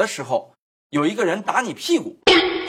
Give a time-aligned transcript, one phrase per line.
[0.00, 0.54] 的时候，
[0.88, 2.18] 有一个人打你屁股，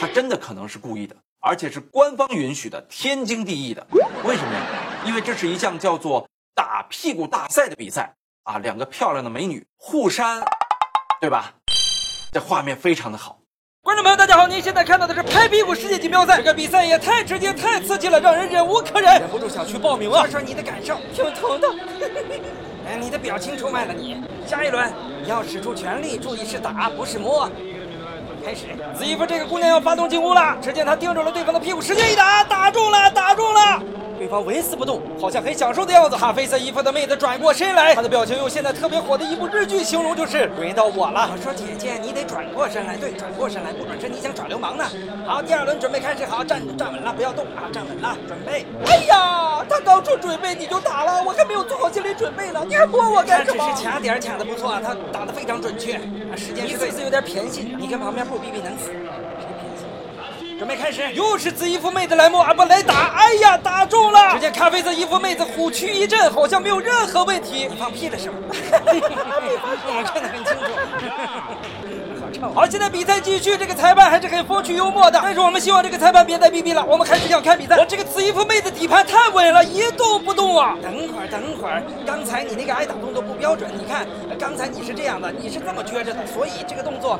[0.02, 3.88] 他真的可能是故意的，而且是官方允许的，天经地义的。
[4.26, 4.65] 为什么呀？
[5.05, 8.13] 因为这是一项叫做打屁股大赛的比赛
[8.44, 10.44] 啊，两个漂亮的美女互扇，
[11.21, 11.54] 对吧？
[12.33, 13.41] 这画面非常的好。
[13.92, 14.48] 观众朋友，大家好！
[14.48, 20.21] 您现在看到的是拍屁股世界锦标赛，这个比赛也太直接、太刺激了，让人忍无可忍，忍不住想去报名啊！
[20.21, 21.68] 说说你的感受，挺疼的。
[22.88, 24.16] 哎，你的表情出卖了你。
[24.48, 24.89] 下一轮，
[25.21, 27.52] 你要使出全力，注意是打，不是摸。
[28.46, 28.68] 开始，
[28.98, 30.56] 紫衣服这个姑娘要发动进攻了。
[30.62, 33.30] 只见她盯准了对方的屁股，使劲一打，打中了，打
[34.31, 36.16] 方纹丝不动，好像很享受的样子。
[36.16, 41.30] 咖啡色衣服的妹子转过身来，她的表情用现在特别火的一部日剧形容，就是轮到我了。
[41.34, 44.85] 我说姐姐，你得转过身来，对，转过身来，不转身你想耍流氓呢。
[45.27, 48.66] 好，第二轮准备开始，好，站站稳了，不要动啊，站稳了，准备。
[48.85, 53.70] 哎呀，他刚说准备你就打了，我还没有做好心理准备呢，你还摸我干什么？
[53.76, 55.99] 只是卡点卡的不错，他打的非常准确，
[56.38, 58.91] 时间是对，有点偏心，你跟旁边不比比能死。
[60.62, 63.40] 准备开始，又是紫衣服妹子来摸啊不来打，哎呀
[64.52, 67.68] 咖啡色衣服妹子虎躯一震，好像没有任何问题。
[67.70, 68.38] 你放屁了是吗？
[68.52, 70.64] 我们看得很清楚。
[72.56, 75.20] 好，现在比赛继续，这个裁判还是很风趣幽默的。
[75.22, 77.78] 但是我们希望这个裁判别再逼逼了，我们还是想看比赛。
[77.78, 80.76] 我这个紫衣服妹子底盘太稳了，一动不动啊！
[80.82, 83.70] 等会儿，等会儿，刚才你那个挨打动作不标准。
[83.78, 84.08] 你看，
[84.40, 87.20] 刚才你是这样的，你是这么撅着的，所以这个动作，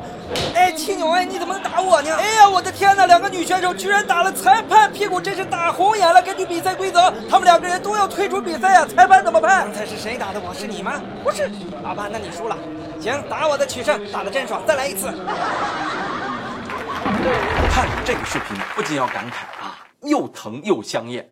[0.54, 2.14] 哎，青牛哎，你怎么能打我呢？
[2.16, 3.06] 哎呀，我的天哪！
[3.06, 6.20] 两个女选手居然打了裁判屁股，真是打红眼了。
[6.22, 8.86] 根据比赛规则，他们两个人都要退出比赛呀。
[8.86, 9.64] 裁判怎么判？
[9.64, 10.52] 刚才是谁打的我？
[10.54, 11.00] 是你吗？
[11.22, 11.50] 不是。
[11.82, 12.56] 好吧，那你输了。
[13.00, 15.06] 行，打我的取胜，打的真爽，再来一次。
[17.70, 21.28] 看这个视频，不禁要感慨啊，又疼又香艳。